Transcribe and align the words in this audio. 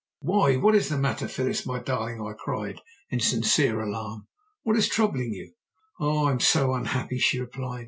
"Why! 0.21 0.55
What 0.55 0.73
is 0.73 0.89
the 0.89 0.97
matter, 0.97 1.27
Phyllis, 1.27 1.63
my 1.63 1.77
darling?" 1.77 2.19
I 2.25 2.33
cried 2.33 2.81
in 3.11 3.19
sincere 3.19 3.81
alarm. 3.81 4.25
"What 4.63 4.75
is 4.75 4.87
troubling 4.87 5.31
you?" 5.31 5.53
"Oh, 5.99 6.25
I 6.25 6.31
am 6.31 6.39
so 6.39 6.73
unhappy," 6.73 7.19
she 7.19 7.39
replied. 7.39 7.79